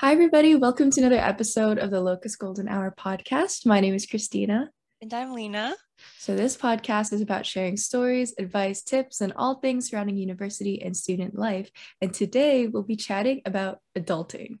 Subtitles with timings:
[0.00, 0.54] Hi, everybody.
[0.54, 3.66] Welcome to another episode of the Locus Golden Hour podcast.
[3.66, 4.70] My name is Christina.
[5.02, 5.76] And I'm Lena.
[6.16, 10.96] So, this podcast is about sharing stories, advice, tips, and all things surrounding university and
[10.96, 11.70] student life.
[12.00, 14.60] And today we'll be chatting about adulting.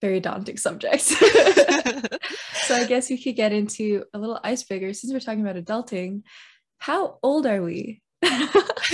[0.00, 1.02] Very daunting subject.
[1.02, 6.22] so, I guess we could get into a little icebreaker since we're talking about adulting.
[6.78, 8.00] How old are we?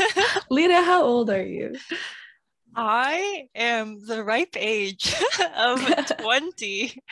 [0.50, 1.76] Lena, how old are you?
[2.74, 5.14] I am the ripe age
[5.56, 5.80] of
[6.18, 7.02] 20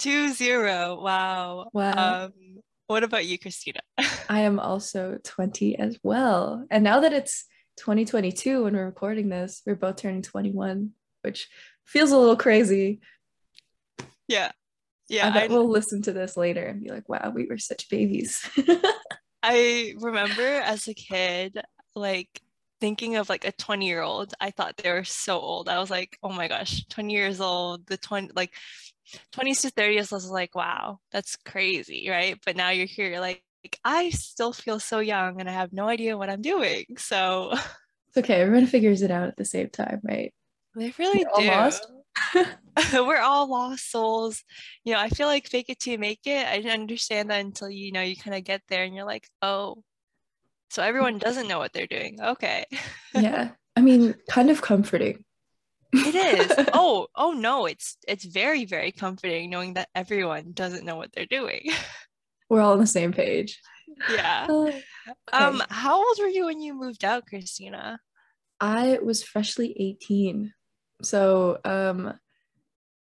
[0.00, 1.00] to zero.
[1.02, 1.68] Wow.
[1.72, 2.24] Wow.
[2.24, 2.32] Um,
[2.86, 3.80] what about you, Christina?
[4.28, 6.66] I am also 20 as well.
[6.70, 7.44] And now that it's
[7.78, 10.90] 2022 when we're recording this, we're both turning 21,
[11.22, 11.48] which
[11.84, 13.00] feels a little crazy.
[14.28, 14.52] Yeah.
[15.08, 15.28] Yeah.
[15.28, 17.88] I bet I, we'll listen to this later and be like, wow, we were such
[17.88, 18.48] babies.
[19.42, 21.60] I remember as a kid,
[21.94, 22.28] like
[22.80, 25.68] thinking of like a 20 year old, I thought they were so old.
[25.68, 28.52] I was like, oh my gosh, 20 years old, the 20, like
[29.32, 32.38] 20s to 30s, I was like, wow, that's crazy, right?
[32.44, 33.42] But now you're here, you're like,
[33.84, 36.84] I still feel so young and I have no idea what I'm doing.
[36.96, 38.40] So it's okay.
[38.40, 40.32] Everyone figures it out at the same time, right?
[40.74, 41.70] They really we're
[42.34, 42.44] do.
[43.06, 44.42] we're all lost souls.
[44.84, 46.46] You know, I feel like fake it till you make it.
[46.46, 49.28] I didn't understand that until you know you kind of get there and you're like,
[49.42, 49.82] oh,
[50.70, 52.18] so everyone doesn't know what they're doing.
[52.20, 52.64] Okay.
[53.14, 53.50] yeah.
[53.76, 55.24] I mean, kind of comforting.
[55.92, 56.66] it is.
[56.72, 61.26] Oh, oh no, it's it's very, very comforting knowing that everyone doesn't know what they're
[61.26, 61.70] doing.
[62.48, 63.60] We're all on the same page.
[64.08, 64.46] Yeah.
[64.48, 64.82] Uh, okay.
[65.32, 67.98] Um, how old were you when you moved out, Christina?
[68.60, 70.52] I was freshly 18.
[71.02, 72.14] So um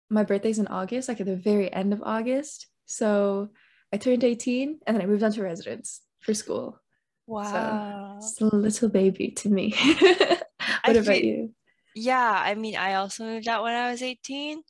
[0.10, 2.68] my birthday's in August, like at the very end of August.
[2.86, 3.50] So
[3.94, 6.80] I turned 18 and then I moved on to residence for school.
[7.28, 8.20] Wow.
[8.20, 9.74] So, a little baby to me.
[10.00, 10.46] what
[10.84, 11.54] I about feel, you?
[11.96, 14.62] Yeah, I mean, I also moved out when I was 18.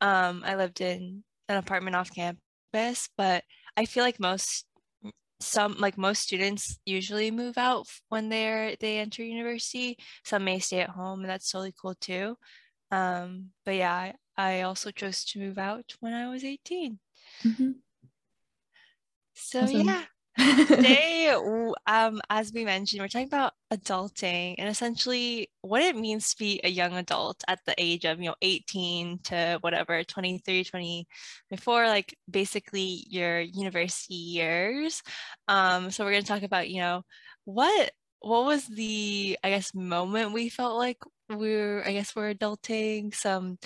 [0.00, 3.44] Um, I lived in an apartment off campus, but
[3.76, 4.66] I feel like most
[5.40, 10.80] some like most students usually move out when they're they enter university some may stay
[10.80, 12.34] at home and that's totally cool too
[12.90, 16.98] um but yeah i, I also chose to move out when i was 18
[17.44, 17.70] mm-hmm.
[19.34, 19.86] so awesome.
[19.86, 20.04] yeah
[20.38, 21.34] Today,
[21.86, 26.60] um, as we mentioned, we're talking about adulting and essentially what it means to be
[26.62, 32.16] a young adult at the age of, you know, 18 to whatever, 23, 24, like
[32.30, 35.02] basically your university years.
[35.48, 37.02] Um, so we're going to talk about, you know,
[37.44, 40.98] what what was the I guess moment we felt like
[41.28, 43.58] we are I guess we're adulting, some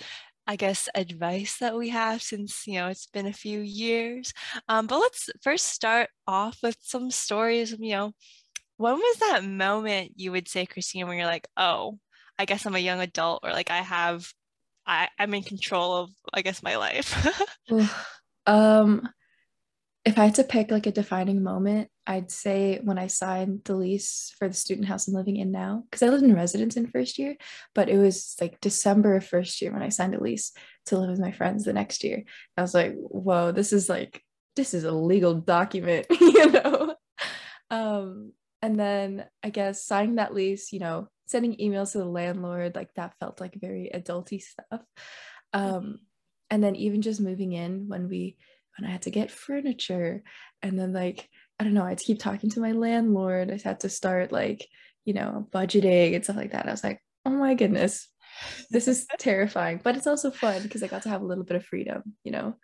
[0.47, 4.33] I guess, advice that we have since, you know, it's been a few years.
[4.69, 7.75] Um, but let's first start off with some stories.
[7.79, 8.13] You know,
[8.77, 11.99] when was that moment you would say, Christine, when you're like, oh,
[12.39, 14.27] I guess I'm a young adult or like I have,
[14.87, 17.39] I, I'm in control of, I guess, my life?
[18.47, 19.09] um,
[20.05, 23.75] if I had to pick like a defining moment, I'd say when I signed the
[23.75, 26.87] lease for the student house I'm living in now, because I lived in residence in
[26.87, 27.37] first year,
[27.75, 30.53] but it was like December of first year when I signed a lease
[30.87, 32.25] to live with my friends the next year.
[32.57, 34.23] I was like, whoa, this is like,
[34.57, 36.95] this is a legal document, you know?
[37.71, 38.33] Um,
[38.63, 42.93] and then I guess signing that lease, you know, sending emails to the landlord, like
[42.95, 44.81] that felt like very adulty stuff.
[45.53, 45.99] Um,
[46.49, 48.39] and then even just moving in when we
[48.79, 50.23] when I had to get furniture
[50.63, 53.51] and then like I don't know, I had to keep talking to my landlord.
[53.51, 54.67] I had to start like,
[55.05, 56.67] you know, budgeting and stuff like that.
[56.67, 58.09] I was like, oh my goodness,
[58.71, 61.57] this is terrifying, but it's also fun because I got to have a little bit
[61.57, 62.57] of freedom, you know?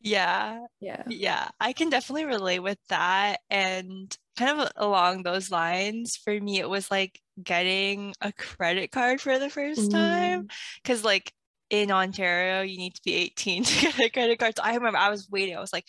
[0.00, 0.60] Yeah.
[0.80, 1.02] Yeah.
[1.06, 1.48] Yeah.
[1.60, 3.40] I can definitely relate with that.
[3.50, 9.20] And kind of along those lines, for me, it was like getting a credit card
[9.20, 10.44] for the first time.
[10.44, 10.50] Mm.
[10.84, 11.32] Cause like
[11.70, 14.56] in Ontario, you need to be 18 to get a credit card.
[14.56, 15.56] So I remember I was waiting.
[15.56, 15.86] I was like,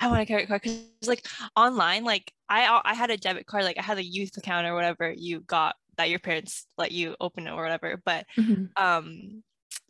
[0.00, 1.26] I want a credit card because like
[1.56, 4.74] online, like I I had a debit card, like I had a youth account or
[4.74, 8.00] whatever you got that your parents let you open it or whatever.
[8.04, 8.64] But mm-hmm.
[8.82, 9.42] um,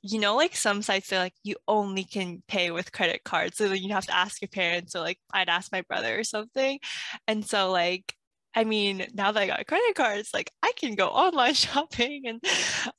[0.03, 3.69] you know, like some sites they're like you only can pay with credit cards, so
[3.69, 6.78] then you have to ask your parents or like I'd ask my brother or something.
[7.27, 8.15] And so like
[8.54, 12.27] I mean, now that I got credit cards, like I can go online shopping.
[12.27, 12.42] And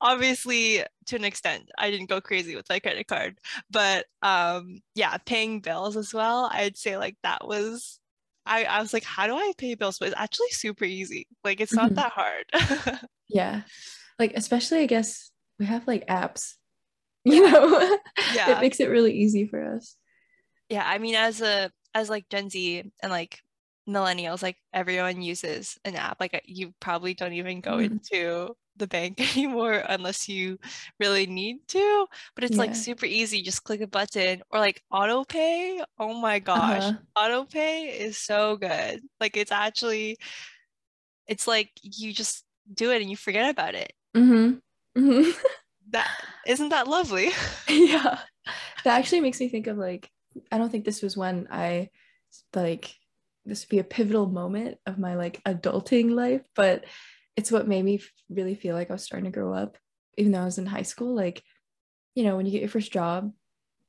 [0.01, 3.37] obviously, to an extent, I didn't go crazy with my credit card.
[3.69, 7.99] But um, yeah, paying bills as well, I'd say like that was,
[8.45, 9.97] I, I was like, how do I pay bills?
[9.97, 11.27] But it's actually super easy.
[11.43, 11.95] Like it's not mm-hmm.
[11.95, 12.99] that hard.
[13.29, 13.61] yeah.
[14.19, 16.53] Like, especially, I guess we have like apps,
[17.25, 17.97] you know,
[18.33, 18.57] yeah.
[18.57, 19.95] it makes it really easy for us.
[20.69, 20.83] Yeah.
[20.85, 23.39] I mean, as a, as like Gen Z and like
[23.87, 27.93] millennials like everyone uses an app like you probably don't even go mm-hmm.
[27.93, 30.59] into the bank anymore unless you
[30.99, 32.05] really need to.
[32.35, 32.63] But it's Yeah.
[32.63, 33.41] like super easy.
[33.41, 35.81] Just click a button or like auto pay.
[35.97, 36.83] Oh my gosh.
[36.83, 36.97] Uh-huh.
[37.15, 39.01] Auto pay is so good.
[39.19, 40.17] Like it's actually
[41.27, 42.43] it's like you just
[42.73, 43.93] do it and you forget about it.
[44.15, 44.99] Mm-hmm.
[44.99, 45.29] hmm
[45.91, 46.09] That
[46.47, 47.29] isn't that lovely?
[47.69, 48.19] yeah.
[48.83, 50.09] That actually makes me think of like,
[50.51, 51.89] I don't think this was when I
[52.55, 52.95] like
[53.45, 56.85] this would be a pivotal moment of my like adulting life, but
[57.35, 59.77] it's what made me really feel like I was starting to grow up,
[60.17, 61.15] even though I was in high school.
[61.15, 61.43] Like,
[62.15, 63.31] you know, when you get your first job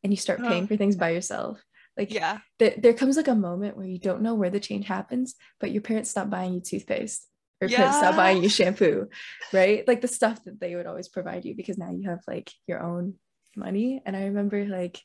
[0.03, 0.67] and you start paying Oh.
[0.67, 1.63] for things by yourself,
[1.97, 2.39] like yeah.
[2.59, 5.71] th- there comes like a moment where you don't know where the change happens, but
[5.71, 7.27] your parents stop buying you toothpaste
[7.61, 9.09] or your parents stop buying you shampoo,
[9.53, 9.87] right?
[9.89, 12.83] Like the stuff that they would always provide you because now you have like your
[12.83, 13.15] own
[13.57, 14.03] money.
[14.05, 15.01] And I remember like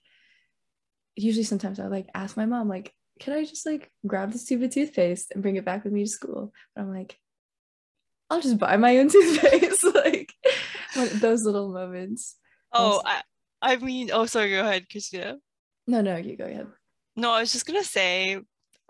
[1.16, 4.40] usually sometimes I would like ask my mom, like, can I just like grab the
[4.40, 6.52] stupid toothpaste and bring it back with me to school?
[6.76, 7.18] But I'm like,
[8.32, 9.84] I'll just buy my own toothpaste.
[9.84, 10.34] like
[11.12, 12.36] those little moments.
[12.74, 13.22] Oh, I
[13.62, 15.38] I mean, oh sorry, go ahead, Christina.
[15.86, 16.68] No, no, you go ahead.
[17.16, 18.40] No, I was just gonna say,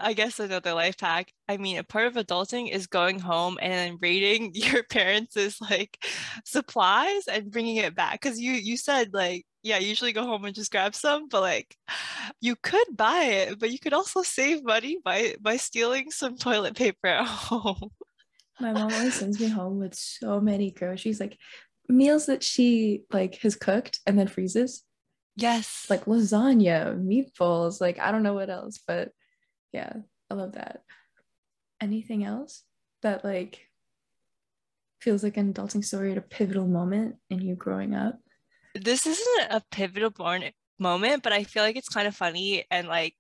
[0.01, 1.31] I guess another life hack.
[1.48, 5.98] I mean, a part of adulting is going home and then raiding your parents' like
[6.45, 8.21] supplies and bringing it back.
[8.21, 11.75] Because you you said like, yeah, usually go home and just grab some, but like,
[12.42, 16.75] you could buy it, but you could also save money by by stealing some toilet
[16.75, 17.89] paper at home.
[18.59, 21.38] My mom always sends me home with so many groceries, like
[21.89, 24.83] meals that she like has cooked and then freezes,
[25.36, 25.88] Yes.
[25.89, 29.09] like lasagna, meatballs, like I don't know what else, but
[29.71, 29.94] yeah,
[30.29, 30.83] I love that.
[31.81, 32.63] Anything else
[33.01, 33.68] that like
[35.00, 38.19] feels like an adulting story at a pivotal moment in you growing up?
[38.75, 40.13] this isn't a pivotal
[40.79, 43.15] moment, but I feel like it's kind of funny and like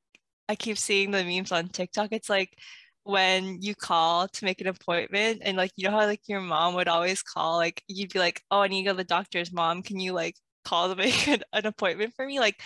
[0.49, 2.09] I keep seeing the memes on TikTok.
[2.11, 2.57] It's like
[3.03, 6.75] when you call to make an appointment and like you know how like your mom
[6.75, 9.51] would always call, like you'd be like, Oh, I need to go to the doctor's
[9.51, 9.83] mom.
[9.83, 12.39] Can you like call to make an, an appointment for me?
[12.39, 12.61] Like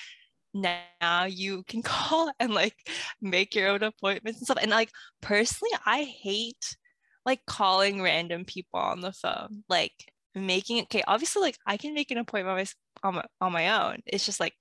[0.56, 2.75] now you can call and like
[3.22, 4.60] make your own appointments and stuff.
[4.62, 4.90] And like
[5.22, 6.75] personally, I hate
[7.25, 9.63] like calling random people on the phone.
[9.69, 9.94] Like
[10.36, 12.74] making it okay obviously like i can make an appointment
[13.04, 14.54] on my, on my own it's just like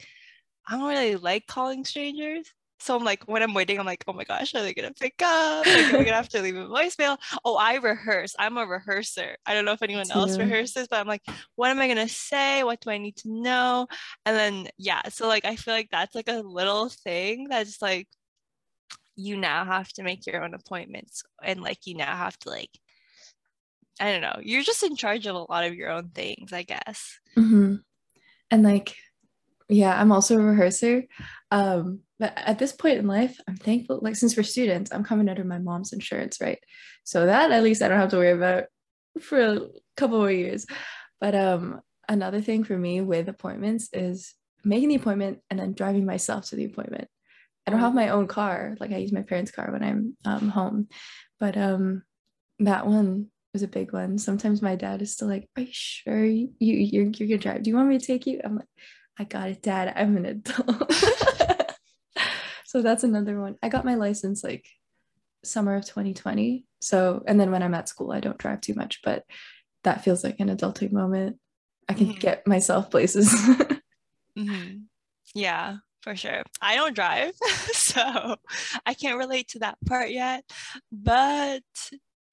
[0.68, 2.52] i don't really like calling strangers
[2.84, 5.20] so i'm like when i'm waiting i'm like oh my gosh are they gonna pick
[5.22, 5.66] up?
[5.66, 7.16] Like are we gonna have to leave a voicemail?
[7.44, 8.34] Oh i rehearse.
[8.38, 9.36] I'm a rehearser.
[9.46, 10.42] I don't know if anyone else too.
[10.44, 11.22] rehearses but i'm like
[11.56, 12.62] what am i gonna say?
[12.62, 13.86] What do i need to know?
[14.26, 18.08] And then yeah so like i feel like that's like a little thing that's like
[19.16, 22.70] you now have to make your own appointments and like you now have to like
[24.00, 24.40] I don't know.
[24.42, 27.20] You're just in charge of a lot of your own things, I guess.
[27.36, 27.76] hmm
[28.50, 28.96] And like,
[29.68, 31.04] yeah, I'm also a rehearser.
[31.50, 35.28] Um, but at this point in life, I'm thankful, like, since we're students, I'm coming
[35.28, 36.58] under my mom's insurance, right?
[37.04, 38.64] So that at least I don't have to worry about
[39.20, 39.60] for a
[39.96, 40.66] couple more years.
[41.20, 44.34] But um, another thing for me with appointments is
[44.64, 47.08] making the appointment and then driving myself to the appointment.
[47.66, 50.50] I don't have my own car, like I use my parents' car when I'm um,
[50.50, 50.88] home.
[51.40, 52.02] But um,
[52.58, 54.18] that one was a big one.
[54.18, 57.62] Sometimes my dad is still like, "Are you sure you you're, you're gonna drive?
[57.62, 58.68] Do you want me to take you?" I'm like,
[59.18, 59.92] "I got it, Dad.
[59.96, 60.92] I'm an adult."
[62.64, 63.56] so that's another one.
[63.62, 64.66] I got my license like
[65.44, 66.64] summer of 2020.
[66.80, 69.24] So and then when I'm at school, I don't drive too much, but
[69.84, 71.38] that feels like an adulting moment.
[71.88, 72.20] I can Mhm.
[72.20, 73.32] get myself places.
[74.36, 74.86] Mhm.
[75.34, 76.42] Yeah, for sure.
[76.60, 77.34] I don't drive,
[77.72, 78.36] so
[78.84, 80.44] I can't relate to that part yet.
[80.90, 81.62] But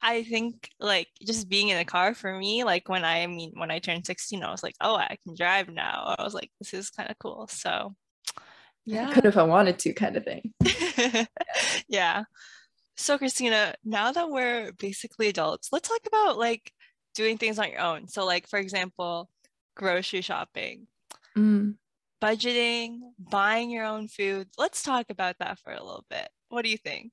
[0.02, 3.52] I think like just being in a car for me, like when I, I mean,
[3.56, 6.16] when I turned 16, I was like, oh, I can drive now.
[6.18, 7.48] I was like, this is kind of cool.
[7.52, 7.96] So
[8.38, 8.42] I
[8.86, 9.14] yeah.
[9.14, 10.54] could if I wanted to, kind of thing.
[11.88, 12.24] yeah.
[12.98, 16.72] So Christina, now that we're basically adults, let's talk about like
[17.14, 18.08] doing things on your own.
[18.08, 19.30] So like for example,
[19.76, 20.88] grocery shopping,
[21.38, 21.76] Mm.
[22.22, 24.50] budgeting, buying your own food.
[24.58, 26.30] Let's talk about that for a little bit.
[26.50, 27.12] What do you think?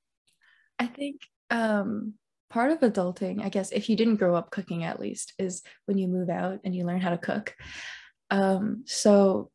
[0.79, 2.15] I think um,
[2.51, 5.99] part of adulting, I guess, if you didn't grow up cooking at least, is when
[5.99, 7.55] you move out and you learn how to cook.
[8.31, 9.51] Um, so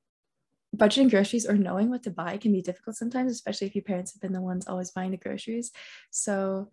[0.76, 4.14] budgeting groceries or knowing what to buy can be difficult sometimes, especially if your parents
[4.14, 5.72] have been the ones always buying the groceries.
[6.12, 6.72] So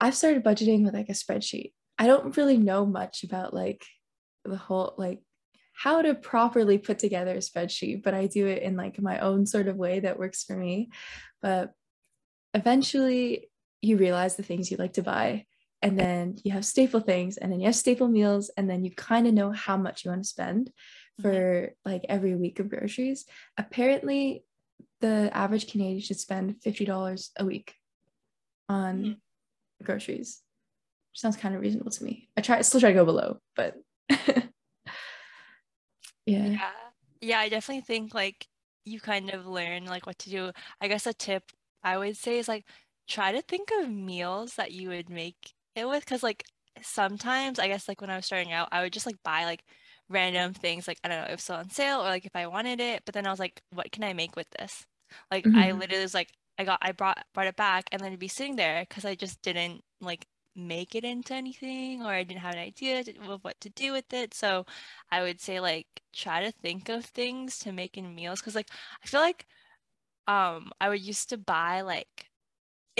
[0.00, 1.72] I've started budgeting with like a spreadsheet.
[1.98, 3.84] I don't really know much about like
[4.44, 5.20] the whole like
[5.72, 9.46] how to properly put together a spreadsheet, but I do it in like my own
[9.46, 10.90] sort of way that works for me.
[11.40, 11.72] But
[12.54, 13.49] eventually
[13.82, 15.44] you realize the things you like to buy
[15.82, 18.90] and then you have staple things and then you have staple meals and then you
[18.90, 20.70] kind of know how much you want to spend
[21.22, 23.24] for like every week of groceries
[23.56, 24.44] apparently
[25.00, 27.74] the average canadian should spend $50 a week
[28.68, 29.16] on Mhm.
[29.82, 30.42] groceries
[31.12, 32.28] sounds kind of reasonable to me.
[32.36, 33.74] I try I still try to go below, but
[34.08, 34.52] yeah.
[36.26, 36.70] Yeah.
[37.20, 38.46] Yeah, I definitely think like
[38.84, 40.52] you kind of learn like what to do.
[40.80, 41.42] I guess a tip
[41.82, 42.64] I would say is like
[43.10, 46.44] try to think of meals that you would make it with because like
[46.82, 49.64] sometimes I guess like when I was starting out, I would just like buy like
[50.08, 52.80] random things like I don't know if it's on sale or like if I wanted
[52.80, 54.86] it, but then I was like, what can I make with this?
[55.30, 55.72] Like I Mhm.
[55.72, 58.56] literally was like I got I brought brought it back and then it'd be sitting
[58.56, 60.26] there because I just didn't like
[60.56, 64.12] make it into anything or I didn't have an idea of what to do with
[64.12, 64.34] it.
[64.34, 64.66] So
[65.10, 68.70] I would say like try to think of things to make in meals because like
[69.02, 69.46] I feel like
[70.28, 72.29] um I would used to buy like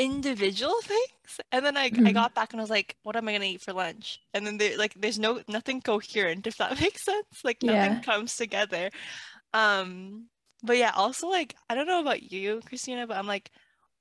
[0.00, 2.14] individual things and then I, I Mhm.
[2.14, 4.58] got back and I was like what am I gonna eat for lunch and then
[4.58, 8.00] there like there's no nothing coherent if that makes sense like nothing Yeah.
[8.00, 8.90] comes together
[9.54, 10.26] um
[10.62, 13.50] but yeah also like I don't know about you Christina but I'm like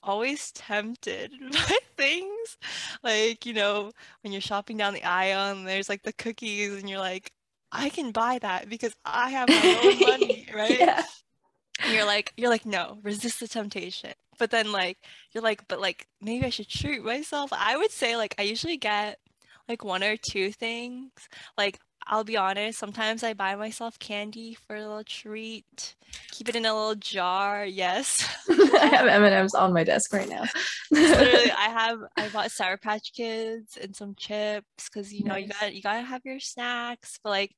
[0.03, 2.57] always tempted by things
[3.03, 3.91] like you know
[4.23, 7.31] when you're shopping down the aisle and there's like the cookies and you're like
[7.71, 11.03] I can buy that because I have my own money right yeah.
[11.83, 14.97] And you're like you're like no resist the temptation but then like
[15.31, 18.77] you're like but like maybe i should treat myself i would say like i usually
[18.77, 19.19] get
[19.67, 21.11] like one or two things
[21.57, 25.95] like i'll be honest sometimes i buy myself candy for a little treat
[26.31, 30.45] keep it in a little jar yes I have M&Ms on my desk right now.
[30.89, 35.47] literally i have i bought sour patch kids and some chips because you know you
[35.47, 35.59] Nice.
[35.59, 37.55] got you gotta have your snacks but like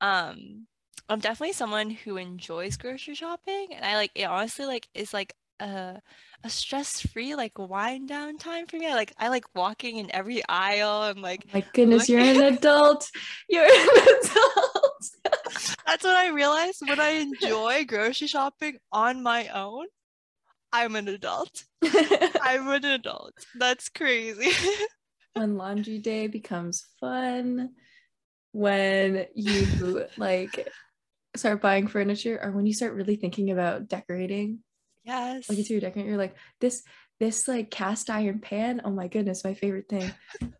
[0.00, 0.66] um
[1.08, 5.34] i'm definitely someone who enjoys grocery shopping and i like it honestly like is like
[5.60, 6.00] a
[6.44, 8.86] a stress-free like wind down time for me.
[8.86, 11.04] I like i like walking in every aisle.
[11.04, 13.10] And like oh My goodness, you're an adult.
[13.48, 15.04] You're an adult.
[15.86, 16.82] that's what i realized.
[16.86, 19.86] When i enjoy grocery shopping on my own
[20.72, 21.64] i'm an adult.
[22.42, 23.34] I'm an adult.
[23.58, 24.50] That's crazy.
[25.34, 27.70] When laundry day becomes fun,
[28.52, 30.68] when you like
[31.38, 34.60] start buying furniture, or when you start really thinking about decorating,
[35.04, 35.48] yes.
[35.48, 36.82] Like interior decorating, you're like, this
[37.18, 40.12] this like cast iron pan, oh my goodness, my favorite thing.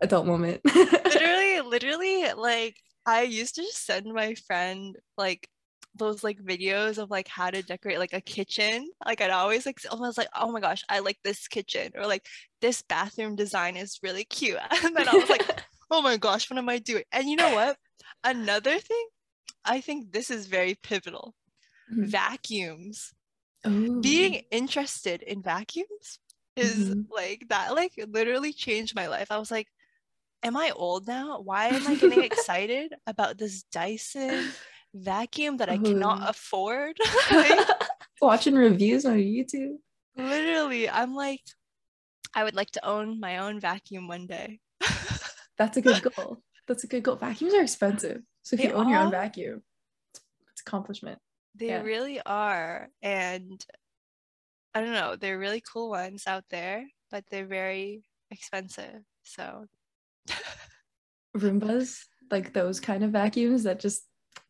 [0.00, 0.60] Adult moment.
[0.74, 5.48] literally literally like i used to just send my friend like
[5.94, 8.90] those like videos of like how to decorate like a kitchen.
[9.04, 11.92] Like i'd always like almost like oh my gosh i like this kitchen.
[11.94, 12.26] Or like
[12.60, 14.58] this bathroom design is really cute.
[14.84, 17.04] And then i was like oh my gosh what am i doing?
[17.12, 17.76] And you know what?
[18.24, 19.06] Another thing
[19.64, 21.34] i think this is very pivotal
[21.92, 22.06] Mhm.
[22.08, 23.12] vacuums
[23.66, 24.00] Ooh.
[24.00, 26.18] being interested in vacuums
[26.56, 27.06] is Mhm.
[27.10, 29.68] like that like literally changed my life i was like
[30.42, 34.52] am i old now why am i getting excited about this dyson
[34.94, 36.96] vacuum that i cannot afford
[37.30, 37.66] Like,
[38.20, 39.76] watching reviews on YouTube.
[40.16, 41.40] literally i'm like
[42.34, 44.60] i would like to own my own vacuum one day
[45.58, 46.42] That's a good goal.
[46.68, 47.16] That's a good goal.
[47.16, 48.22] Vacuums are expensive.
[48.42, 49.62] So if They you own your own vacuum,
[50.14, 50.20] it's,
[50.52, 51.18] it's accomplishment.
[51.54, 51.82] they Yeah.
[51.82, 53.62] really are and
[54.74, 59.66] i don't know they're really cool ones out there but they're very expensive so
[61.36, 64.02] Roombas, like those kind of vacuums that just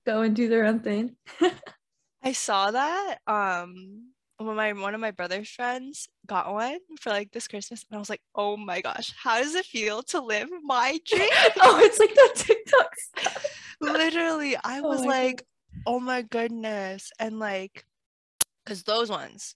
[0.06, 1.16] go and do their own thing.
[2.22, 7.30] I saw that um when my one of my brother's friends got one for like
[7.32, 10.48] this Christmas and I was like, "Oh my gosh, how does it feel to live
[10.62, 11.28] my dream?"
[11.62, 13.46] oh, it's like the TikTok stuff.
[13.80, 15.46] Literally, I Oh was my like,
[15.86, 17.84] "Oh my goodness." And like
[18.66, 19.54] cuz those ones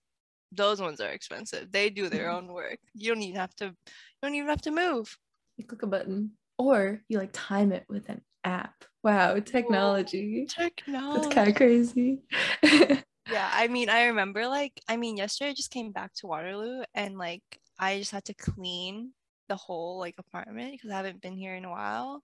[0.52, 1.70] those ones are expensive.
[1.72, 2.34] They do their Mhm.
[2.34, 2.78] own work.
[2.94, 3.74] You don't even have to you
[4.22, 5.18] don't even have to move.
[5.56, 8.84] You click a button, or you like time it with an app.
[9.02, 10.46] Wow, technology.
[10.46, 11.34] That's Technology.
[11.34, 12.22] kind of crazy.
[13.30, 16.82] Yeah, I mean, I remember like, I mean, yesterday I just came back to Waterloo
[16.94, 17.42] and like
[17.78, 19.12] I just had to clean
[19.48, 22.22] the whole like apartment because I haven't been here in a while.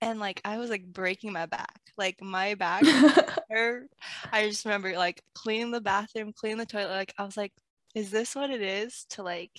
[0.00, 1.80] And like I was like breaking my back.
[1.96, 2.82] Like my back.
[4.32, 6.90] I just remember like cleaning the bathroom, cleaning the toilet.
[6.90, 7.52] Like I was like,
[7.94, 9.52] is this what it is to like,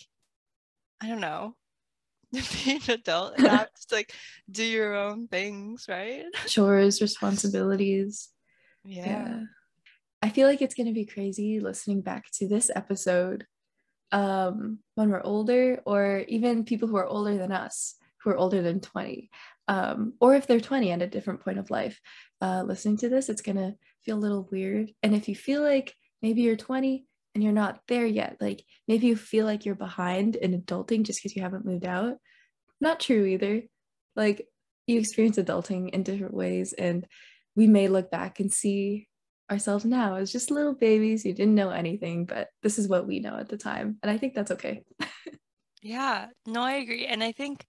[1.02, 1.56] I don't know,
[2.32, 2.42] be
[2.76, 4.14] an adult and have to like
[4.50, 6.26] do your own things, right?
[6.48, 8.30] Chores, responsibilities.
[8.84, 9.42] Yeah.
[10.26, 13.46] I feel like it's going to be crazy listening back to this episode
[14.12, 18.64] um, when we're older, or even people who are older than us, who are older
[18.64, 19.30] than 20,
[19.68, 22.02] um, or if they're 20 at a different point of life.
[22.42, 24.90] Uh, listening to this, it's going to feel a little weird.
[25.04, 27.06] And if you feel like maybe you're 20
[27.36, 31.20] and you're not there yet, like maybe you feel like you're behind in adulting just
[31.22, 32.16] because you haven't moved out,
[32.82, 33.62] not true either.
[34.16, 34.48] Like
[34.88, 37.06] you experience adulting in different ways, and
[37.56, 39.08] we may look back and see
[39.52, 43.20] ourselves now as just little babies who didn't know anything, but this is what we
[43.20, 43.98] know at the time.
[44.02, 44.84] And I think that's okay.
[45.82, 47.06] Yeah, no, I agree.
[47.06, 47.66] And I think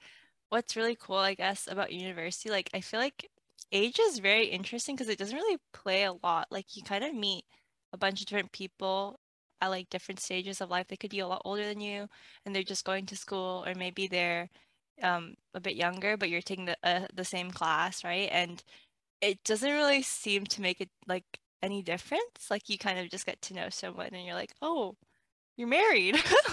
[0.49, 3.29] what's really cool, I guess, about university, like I feel like
[3.73, 6.49] age is very interesting because it doesn't really play a lot.
[6.51, 7.45] Like you kind of meet
[7.93, 9.21] a bunch of different people
[9.61, 10.87] at like different stages of life.
[10.89, 12.09] They could be a lot older than you
[12.45, 14.49] and they're just going to school, or maybe they're
[15.03, 18.29] um, a bit younger, but you're taking the uh, the same class, right?
[18.33, 18.63] And
[19.21, 21.25] it doesn't really seem to make it like
[21.63, 22.51] any difference.
[22.51, 24.97] Like you kind of just get to know someone and you're like, oh,
[25.57, 26.17] you're married.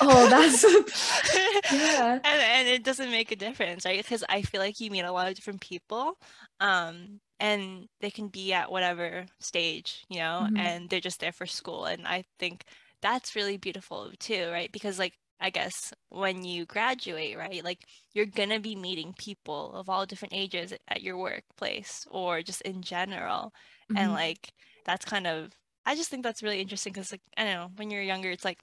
[0.00, 0.62] oh, that's
[1.72, 2.12] yeah.
[2.12, 4.02] And and it doesn't make a difference, right?
[4.02, 6.16] Because I feel like you meet a lot of different people.
[6.60, 10.58] Um, and they can be at whatever stage, you know, mm-hmm.
[10.58, 11.86] and they're just there for school.
[11.86, 12.64] And I think
[13.02, 14.70] that's really beautiful too, right?
[14.70, 17.64] Because like I guess when you graduate, right?
[17.64, 22.60] Like you're gonna be meeting people of all different ages at your workplace or just
[22.62, 23.52] in general.
[23.90, 23.98] Mm-hmm.
[23.98, 24.52] And like
[24.86, 25.52] that's kind of
[25.86, 28.44] I just think that's really interesting because like I don't know, when you're younger it's
[28.44, 28.58] like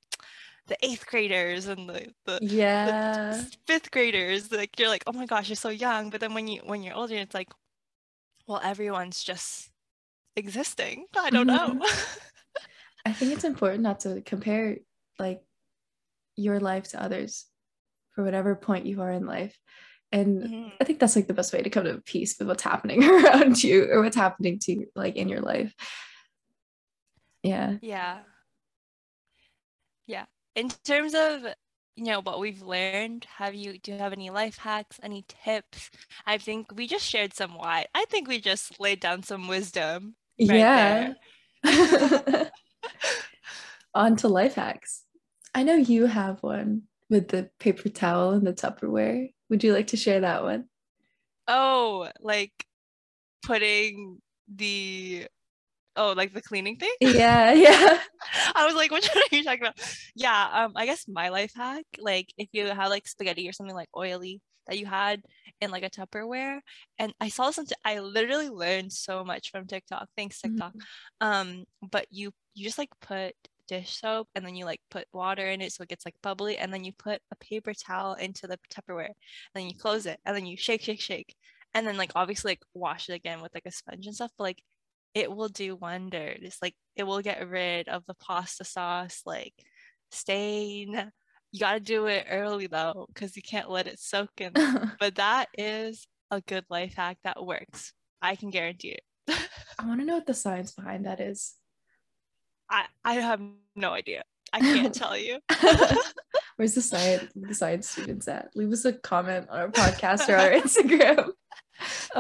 [0.68, 3.32] the eighth graders and the, the yeah.
[3.32, 6.10] the fifth graders like you're like oh my gosh you're so young.
[6.10, 7.50] But then when you when you're older it's like
[8.48, 9.70] well everyone's just
[10.36, 11.06] existing.
[11.18, 11.80] I don't mm-hmm.
[11.80, 11.86] know
[13.08, 14.78] i think it's important not to compare
[15.18, 15.42] like
[16.36, 17.46] your life to others
[18.12, 19.58] for whatever point you are in life
[20.12, 20.68] and mm-hmm.
[20.80, 23.64] i think that's like the best way to come to peace with what's happening around
[23.64, 25.74] you or what's happening to like in your life.
[27.44, 27.78] Yeah.
[27.82, 28.20] Yeah.
[30.06, 30.26] Yeah.
[30.56, 31.44] In terms of
[31.96, 35.90] you know what we've learned have you do you have any life hacks any tips?
[36.26, 40.16] I think we just shared some why i think we just laid down some wisdom
[40.40, 41.14] right yeah.
[43.94, 45.04] on to life hacks.
[45.54, 49.88] I know you have one with the paper towel and the tupperware would you like
[49.88, 50.66] to share that one
[51.48, 52.52] oh like
[53.44, 54.20] putting
[54.54, 55.28] the
[55.98, 56.94] oh, like the cleaning thing?
[57.02, 58.00] Yeah, yeah.
[58.56, 59.80] I was like, what are you talking about?
[60.16, 63.76] Yeah, um, I guess my life hack, like if you have like spaghetti or something
[63.76, 65.22] like oily that you had
[65.62, 66.60] in like a Tupperware,
[67.00, 67.78] and I saw something.
[67.84, 70.08] I literally learned so much from TikTok.
[70.16, 70.74] Thanks TikTok.
[70.74, 71.28] Mm-hmm.
[71.28, 73.34] Um, but you you just like put
[73.68, 76.58] dish soap and then you like put water in it so it gets like bubbly
[76.58, 79.16] and then you put a paper towel into the Tupperware and
[79.54, 81.36] then you close it and then you shake shake shake
[81.74, 84.46] and then like obviously like wash it again with like a sponge and stuff but
[84.46, 84.64] like
[85.18, 86.58] it will do wonders.
[86.62, 89.54] Like it will get rid of the pasta sauce, like
[90.12, 91.12] stain.
[91.52, 94.54] You got to do it early though, because you can't let it soak in.
[95.00, 97.94] but that is a good life hack that works.
[98.22, 99.40] I can guarantee it.
[99.80, 101.56] I want to know what the science behind that is.
[102.70, 103.42] I, I have
[103.76, 104.24] no idea.
[104.54, 105.40] I can't tell you.
[106.56, 108.50] Where's the science the science students at?
[108.56, 111.32] Leave us a comment on our podcast or our Instagram.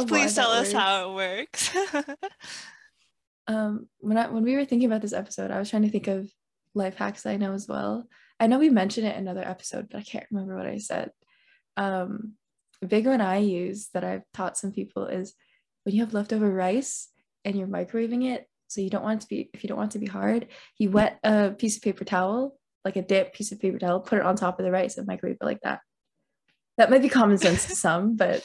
[0.07, 1.75] Please tell us how it works
[3.47, 6.07] um when I when we were thinking about this episode, I was trying to think
[6.07, 6.29] of
[6.75, 8.07] life hacks I know as well.
[8.39, 11.11] I know we mentioned it in another episode, but I can't remember what I said.
[11.75, 12.33] Um,
[12.81, 15.33] a big one I use that I've taught some people is
[15.83, 17.09] when you have leftover rice
[17.43, 19.91] and you're microwaving it, so you don't want it to be if you don't want
[19.91, 23.51] it to be hard, you wet a piece of paper towel, like a dip piece
[23.51, 25.79] of paper towel, put it on top of the rice and microwave it like that.
[26.77, 28.43] That might be common sense to some, but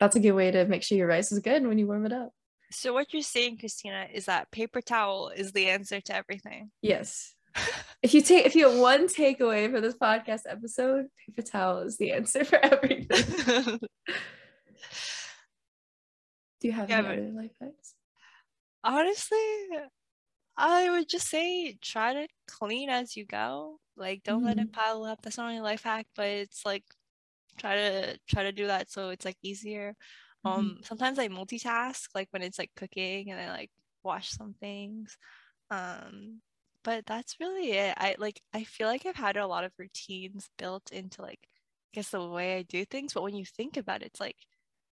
[0.00, 2.12] that's a good way to make sure your rice is good when you warm it
[2.12, 2.30] up.
[2.70, 6.70] So what you're saying, Christina, is that paper towel is the answer to everything.
[6.82, 7.34] Yes.
[8.02, 11.96] if you take if you have one takeaway for this podcast episode, paper towel is
[11.96, 13.78] the answer for everything.
[16.60, 17.95] Do you have yeah, any other life hacks?
[18.84, 19.38] Honestly,
[20.56, 23.78] I would just say try to clean as you go.
[23.96, 24.46] Like don't mm-hmm.
[24.46, 24.80] let it mm-hmm.
[24.80, 25.22] pile up.
[25.22, 26.84] That's not only life hack, but it's like
[27.58, 29.94] try to try to do that so it's like easier
[30.46, 30.58] Mm-hmm.
[30.58, 33.70] Um, sometimes I multitask, like when it's like cooking and I like
[34.02, 35.16] wash some things.
[35.70, 36.40] Um,
[36.84, 37.94] but that's really it.
[37.98, 41.90] I like I feel like I've had a lot of routines built into like I
[41.94, 43.12] guess the way I do things.
[43.14, 44.36] But when you think about it, it's like,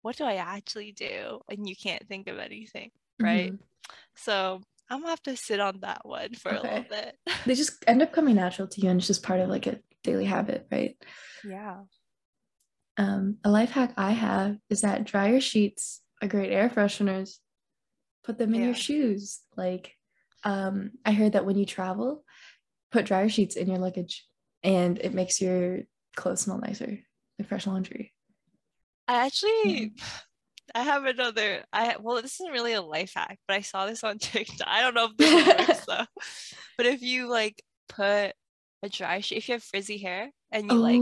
[0.02, 1.42] what do I actually do?
[1.50, 3.54] And you can't think of anything, right?
[3.54, 3.64] Mm-hmm.
[4.16, 6.58] So I'm gonna have to sit on that one for okay.
[6.58, 7.16] a little bit.
[7.46, 9.80] they just end up coming natural to you and it's just part of like a
[10.04, 10.96] daily habit, right?
[11.44, 11.82] Yeah.
[12.98, 17.36] Um, a life hack I have is that dryer sheets are great air fresheners.
[18.24, 18.66] Put them in yeah.
[18.68, 19.42] your shoes.
[19.56, 19.94] Like,
[20.44, 22.24] um, I heard that when you travel,
[22.92, 24.26] put dryer sheets in your luggage
[24.64, 25.82] and it makes your
[26.16, 27.00] clothes smell nicer,
[27.38, 28.14] like fresh laundry.
[29.08, 29.94] I actually,
[30.76, 31.64] I have another.
[31.72, 34.68] I well, this isn't really a life hack, but I saw this on TikTok.
[34.68, 36.06] I don't know if this works though.
[36.78, 38.34] But if you like put
[38.84, 41.02] a dry sheet, if you have frizzy hair and you like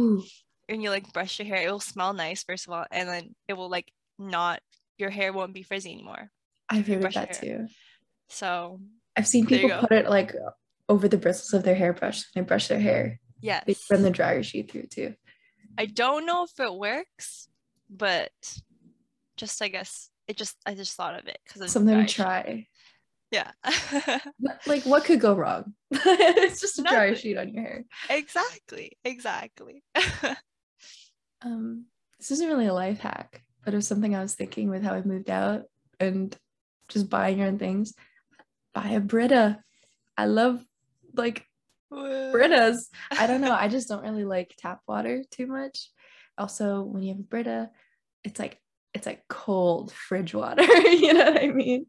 [0.69, 3.35] and you like brush your hair, it will smell nice first of all, and then
[3.47, 4.61] it will like not
[4.97, 6.29] your hair won't be frizzy anymore.
[6.69, 7.67] I've heard of that too.
[8.29, 8.79] So
[9.15, 10.33] I've seen people put it like
[10.89, 12.23] over the bristles of their hairbrush.
[12.33, 13.19] They brush their hair.
[13.41, 13.63] Yes.
[13.65, 15.15] They run the dryer sheet through too.
[15.77, 17.47] I don't know if it works,
[17.89, 18.31] but
[19.37, 22.67] just I guess it just I just thought of it because it's Something to try.
[23.31, 23.51] Yeah.
[24.65, 25.73] like what could go wrong?
[25.91, 26.97] it's just a Nothing.
[26.97, 27.85] dryer sheet on your hair.
[28.09, 28.97] exactly.
[29.03, 29.83] Exactly.
[31.41, 31.85] Um,
[32.17, 34.93] this isn't really a life hack, but it was something I was thinking with how
[34.93, 35.63] I moved out
[35.99, 36.35] and
[36.89, 37.93] just buying your own things.
[38.73, 39.59] Buy a Brita.
[40.17, 40.63] I love
[41.13, 41.45] like
[41.93, 42.87] Britas.
[43.11, 43.53] I don't know.
[43.53, 45.89] I just don't really like tap water too much.
[46.37, 47.69] Also, when you have a Brita,
[48.23, 48.59] it's like
[48.95, 50.63] it's like cold fridge water.
[50.89, 51.85] you know what I mean?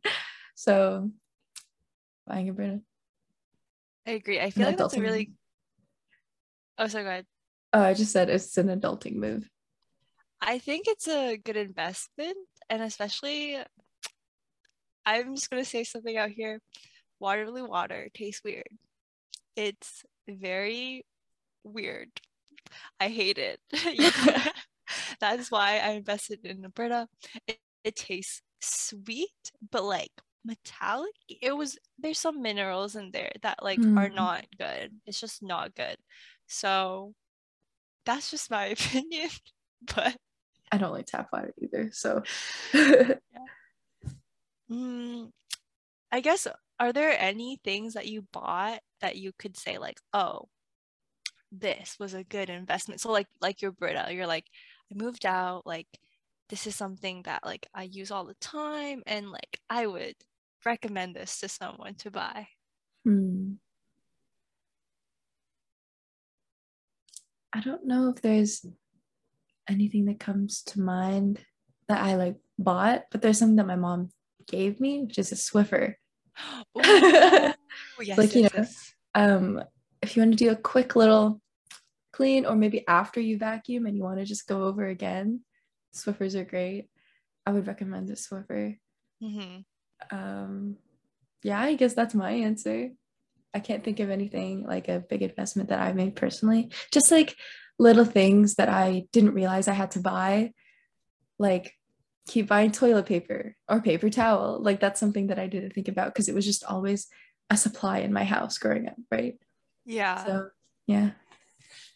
[0.57, 1.11] So
[2.27, 2.81] buying a Brita.
[4.07, 4.41] I agree.
[4.41, 5.33] I feel like that's a really.
[6.79, 7.05] Oh, sorry.
[7.05, 7.27] Go ahead.
[7.73, 9.49] Oh, I just said it's an adulting move.
[10.41, 12.37] I think it's a good investment,
[12.69, 13.59] and especially,
[15.07, 16.61] I'm just gonna say something out here.
[17.21, 18.69] Waterloo water tastes weird.
[19.55, 21.07] It's very
[21.65, 22.11] weird.
[23.01, 23.61] I hate it.
[25.21, 25.31] Yeah.
[25.31, 27.09] that is why I invested in a Brita.
[27.47, 30.11] It, it tastes sweet, but like
[30.45, 31.15] metallic.
[31.29, 34.15] It was there's some minerals in there that like are Mm.
[34.15, 34.93] not good.
[35.07, 35.97] It's just not good.
[36.47, 37.15] So
[38.05, 39.31] that's just my opinion.
[39.95, 40.17] But
[40.73, 41.91] I don't like tap water either.
[41.93, 42.23] So
[44.71, 45.31] mm,
[46.13, 46.47] I guess
[46.79, 50.49] are there any things that you bought that you could say like, oh,
[51.53, 53.01] this was a good investment?
[53.01, 54.47] So like like your Brita, you're like,
[54.93, 55.89] I moved out, like
[56.49, 60.15] this is something that like I use all the time and like I would
[60.65, 62.49] recommend this to someone to buy.
[63.05, 63.55] Hmm.
[67.53, 68.67] I don't know if there's
[69.69, 71.41] anything that comes to mind
[71.89, 74.11] that I like bought, but there's something that my mom
[74.47, 75.95] gave me, which is a Swiffer.
[76.77, 77.57] Ooh, yes,
[78.19, 78.95] Like, you know, yes.
[79.15, 79.63] Um,
[80.03, 81.41] if you want to do a quick little
[82.17, 85.41] clean, or maybe after you vacuum and you want to just go over again,
[85.95, 86.89] Swiffers are great.
[87.45, 88.79] I would recommend a Swiffer.
[89.23, 89.65] Mhm.
[90.11, 90.79] Um,
[91.43, 92.91] yeah, I guess that's my answer.
[93.53, 96.71] I can't think of anything like a big investment that I made personally.
[96.91, 97.37] Just like
[97.79, 100.53] little things that I didn't realize I had to buy,
[101.39, 101.75] like
[102.27, 104.61] keep buying toilet paper or paper towel.
[104.61, 107.09] Like that's something that I didn't think about because it was just always
[107.51, 109.39] a supply in my house growing up, right?
[109.85, 110.25] Yeah.
[110.25, 110.49] So
[110.87, 111.11] yeah.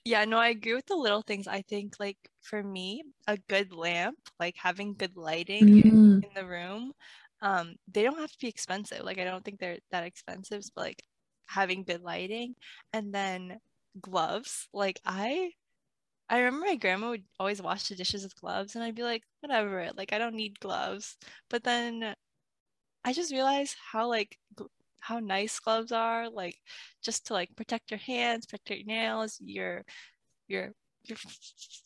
[0.05, 1.47] Yeah, no, I agree with the little things.
[1.47, 6.47] I think like for me, a good lamp, like having good lighting Mm, in the
[6.47, 6.93] room,
[7.43, 9.03] um, they don't have to be expensive.
[9.05, 11.03] Like I don't think they're that expensive, but like
[11.47, 12.55] having good lighting
[12.93, 13.61] and then
[14.01, 14.69] gloves.
[14.73, 15.53] Like I
[16.31, 19.25] I remember my grandma would always wash the dishes with gloves and I'd be like,
[19.41, 21.17] whatever, like I don't need gloves.
[21.51, 22.15] But then
[23.05, 24.69] I just realized how like gl-
[25.01, 26.57] how nice gloves are, like
[27.03, 29.85] just to like protect your hands, protect your nails, your
[30.49, 30.73] your
[31.05, 31.19] your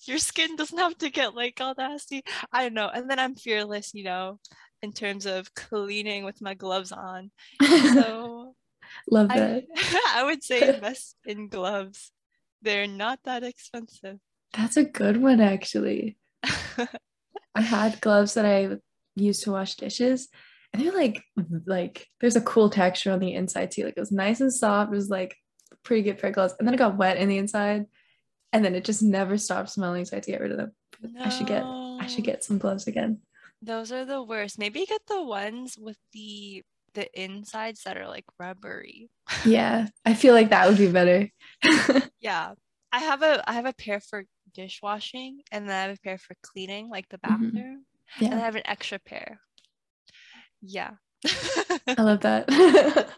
[0.06, 2.22] your skin doesn't have to get like all nasty.
[2.52, 2.90] I don't know.
[2.92, 4.38] And then I'm fearless, you know,
[4.82, 7.30] in terms of cleaning with my gloves on.
[7.62, 8.54] So
[9.10, 9.64] love I that.
[10.14, 12.12] I would say invest in gloves.
[12.62, 14.18] They're not that expensive.
[14.56, 16.16] That's a good one actually.
[17.54, 18.78] I had gloves that I
[19.14, 20.28] used to wash dishes,
[20.74, 21.22] and they're like
[21.66, 23.84] like there's a cool texture on the inside too.
[23.84, 24.92] Like it was nice and soft.
[24.92, 25.34] It was like
[25.84, 27.86] pretty good gloves, and then it got wet in the inside,
[28.52, 30.04] and then it just never stopped smelling.
[30.04, 30.72] So I had to get rid of them.
[31.20, 33.20] I should get I should get some gloves again.
[33.62, 34.58] Those are the worst.
[34.58, 36.62] Maybe get the ones with the
[36.94, 39.10] the insides that are like rubbery.
[39.44, 41.28] Yeah, I feel like that would be better.
[42.20, 42.54] Yeah.
[42.92, 46.16] I have a I have a pair for dishwashing and then I have a pair
[46.18, 47.78] for cleaning, like the Mhm.
[48.20, 48.28] yeah.
[48.30, 49.40] And I have an extra pair.
[50.66, 50.92] Yeah.
[51.86, 52.48] I love that.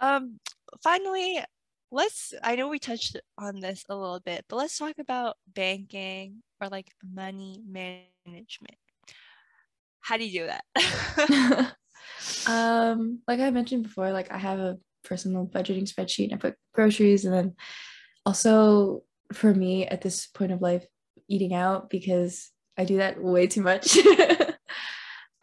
[0.00, 0.38] um
[0.82, 1.42] finally,
[1.90, 6.42] let's I know we touched on this a little bit, but let's talk about banking
[6.60, 8.76] or like money management.
[10.00, 11.74] How do you do that?
[12.48, 16.54] um, like I mentioned before, like I have a personal budgeting spreadsheet and I put
[16.72, 17.54] groceries and then
[18.24, 20.86] also for me at this point of life,
[21.28, 23.96] eating out because I do that way too much.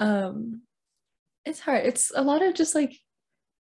[0.04, 0.62] um
[1.46, 1.86] it's hard.
[1.86, 2.98] It's a lot of just like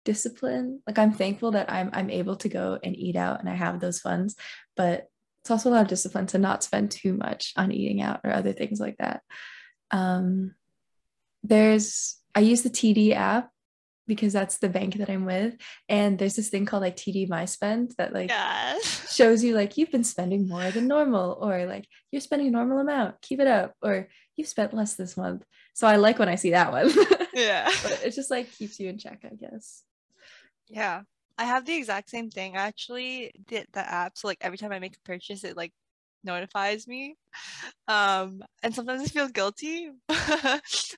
[0.06, 0.82] discipline.
[0.88, 3.80] Like I'm thankful that I'm I'm able to go and eat out and I have
[3.80, 4.36] those funds,
[4.76, 5.08] but
[5.42, 8.32] it's also a lot of discipline to not spend too much on eating out or
[8.32, 9.22] other things like that.
[9.92, 10.56] Um
[11.44, 13.50] there's I use the TD app
[14.08, 15.56] because that's the bank that I'm with.
[15.88, 18.30] And there's this thing called like TD My Spend that like
[19.10, 22.80] shows you like you've been spending more than normal, or like you're spending a normal
[22.80, 24.10] amount, keep it up, or
[24.42, 25.46] you've spent less this month.
[25.74, 26.92] So I like when I see that one.
[27.34, 27.72] Yeah.
[27.82, 29.84] but it just like keeps you in check, I guess.
[30.68, 31.04] Yeah.
[31.38, 33.32] I have the exact same thing actually.
[33.48, 35.72] did the app, so like every time I make a purchase, it like
[36.26, 37.16] notifies me.
[37.88, 39.92] Um, and sometimes I feel guilty,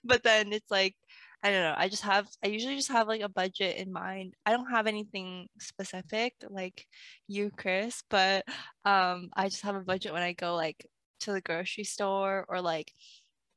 [0.04, 0.96] but then it's like
[1.44, 1.76] I don't know.
[1.78, 4.34] I just have I usually just have like a budget in mind.
[4.46, 6.88] I don't have anything specific like
[7.28, 8.44] you, Chris, but
[8.86, 10.86] um I just have a budget when I go like
[11.22, 12.92] to the grocery store or like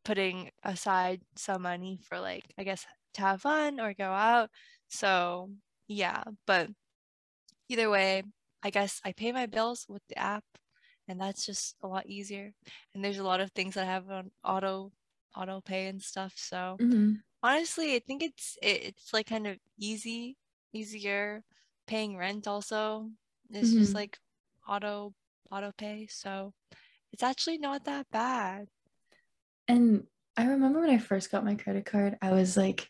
[0.06, 4.50] putting aside some money for like I guess to have fun or go out.
[4.88, 5.50] So
[5.88, 6.68] yeah, but
[7.68, 8.22] either way,
[8.62, 10.44] I guess I pay my bills with the app
[11.08, 12.52] and that's just a lot easier.
[12.94, 14.92] And there's a lot of things that I have on auto
[15.36, 16.34] auto pay and stuff.
[16.36, 17.14] So mm-hmm
[17.46, 20.36] honestly i think it's it, it's like kind of easy
[20.72, 21.42] easier
[21.86, 23.08] paying rent also
[23.50, 23.78] it's mm-hmm.
[23.78, 24.18] just like
[24.68, 25.12] auto
[25.52, 26.52] auto pay so
[27.12, 28.66] it's actually not that bad
[29.68, 30.04] and
[30.36, 32.88] i remember when i first got my credit card i was like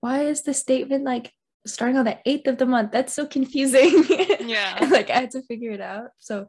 [0.00, 1.32] why is the statement like
[1.66, 4.04] starting on the 8th of the month that's so confusing
[4.40, 6.48] yeah like i had to figure it out so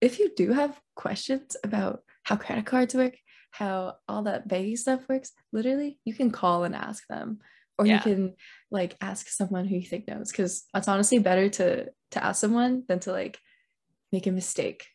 [0.00, 3.14] if you do have questions about how credit cards work
[3.56, 7.38] how all that banking stuff works, literally you can call and ask them.
[7.78, 7.96] Or yeah.
[7.96, 8.34] you can
[8.70, 12.84] like ask someone who you think knows because it's honestly better to to ask someone
[12.88, 13.38] than to like
[14.12, 14.86] make a mistake.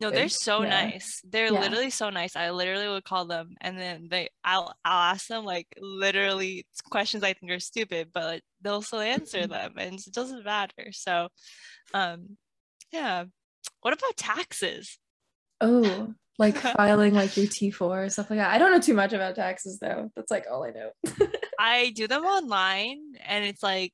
[0.00, 0.84] No, they're so yeah.
[0.84, 1.20] nice.
[1.28, 1.60] They're yeah.
[1.60, 2.34] literally so nice.
[2.34, 7.22] I literally would call them and then they I'll I'll ask them like literally questions
[7.22, 10.92] I think are stupid, but they'll still answer them and it doesn't matter.
[10.92, 11.28] So
[11.92, 12.38] um
[12.90, 13.24] yeah.
[13.82, 14.98] What about taxes?
[15.60, 18.52] Oh, like filing like your T4 or stuff like that.
[18.52, 20.10] I don't know too much about taxes though.
[20.16, 20.90] That's like all I know.
[21.58, 23.92] I do them online and it's like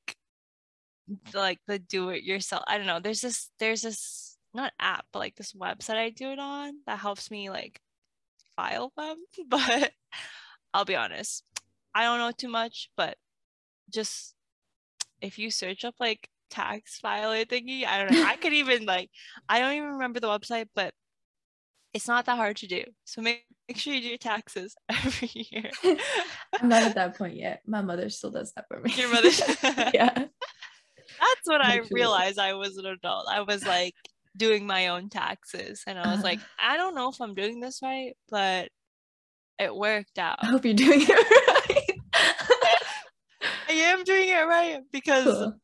[1.33, 2.63] like the do it yourself.
[2.65, 3.01] I don't know.
[3.01, 6.99] There's this there's this not app, but like this website I do it on that
[6.99, 7.81] helps me like
[8.55, 9.17] file them.
[9.49, 9.91] But
[10.73, 11.43] I'll be honest,
[11.95, 13.17] I don't know too much, but
[13.89, 14.35] just
[15.21, 18.23] if you search up like tax filer thingy, I don't know.
[18.23, 19.09] I could even like
[19.47, 20.93] I don't even remember the website, but
[21.93, 22.83] it's not that hard to do.
[23.05, 25.71] So make, make sure you do your taxes every year.
[26.59, 27.61] I'm not at that point yet.
[27.65, 28.93] My mother still does that for me.
[28.95, 29.29] Your mother?
[29.93, 30.25] yeah.
[31.19, 33.27] That's when I realized I was an adult.
[33.31, 33.95] I was like
[34.37, 35.83] doing my own taxes.
[35.87, 38.69] And I was like, I don't know if I'm doing this right, but
[39.59, 40.37] it worked out.
[40.41, 41.99] I hope you're doing it right.
[43.69, 45.55] I am doing it right because cool.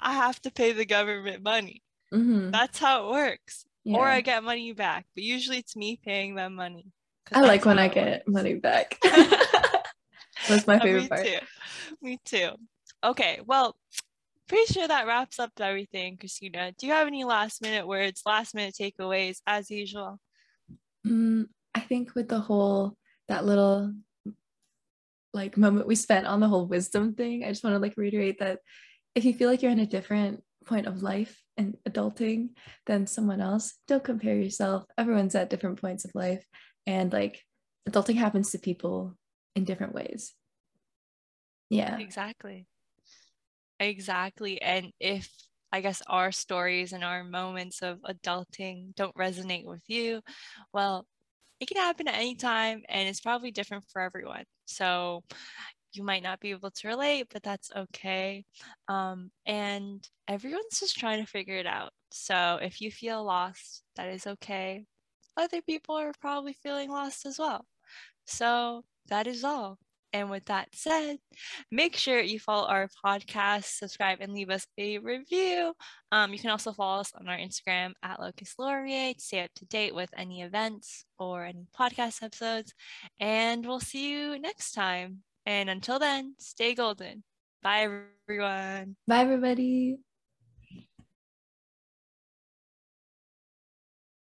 [0.00, 1.82] I have to pay the government money.
[2.12, 2.50] Mm-hmm.
[2.50, 3.96] That's how it works yeah.
[3.96, 5.06] or I get money back.
[5.14, 6.92] But usually it's me paying them money.
[7.32, 8.98] I like when I get money back.
[10.48, 11.26] that's my favorite me part.
[11.26, 11.38] Too.
[12.00, 12.50] Me too.
[13.04, 13.76] Okay, well,
[14.48, 16.72] pretty sure that wraps up everything, Christina.
[16.76, 20.18] Do you have any last minute words, last minute takeaways, as usual?
[21.06, 22.96] Mm, I think with the whole
[23.28, 23.92] that little
[25.34, 28.40] like moment we spent on the whole wisdom thing, I just want to like reiterate
[28.40, 28.60] that
[29.14, 32.50] if you feel like you're in a different point of life and adulting
[32.86, 34.84] than someone else, don't compare yourself.
[34.96, 36.44] Everyone's at different points of life.
[36.86, 37.42] And like
[37.88, 39.16] adulting happens to people
[39.54, 40.34] in different ways.
[41.70, 41.98] Yeah.
[41.98, 42.66] Exactly.
[43.80, 44.60] Exactly.
[44.60, 45.30] And if
[45.72, 50.22] I guess our stories and our moments of adulting don't resonate with you,
[50.72, 51.06] well,
[51.60, 54.44] it can happen at any time and it's probably different for everyone.
[54.66, 55.24] So
[55.92, 58.44] you might not be able to relate, but that's okay.
[58.88, 61.92] Um, and everyone's just trying to figure it out.
[62.12, 64.86] So if you feel lost, that is okay.
[65.36, 67.66] Other people are probably feeling lost as well.
[68.26, 69.78] So that is all.
[70.12, 71.18] And with that said,
[71.70, 75.74] make sure you follow our podcast, subscribe, and leave us a review.
[76.12, 79.50] Um, you can also follow us on our Instagram at Locus Laurier to stay up
[79.56, 82.72] to date with any events or any podcast episodes.
[83.20, 85.18] And we'll see you next time.
[85.44, 87.22] And until then, stay golden.
[87.62, 87.88] Bye,
[88.28, 88.96] everyone.
[89.06, 89.98] Bye, everybody.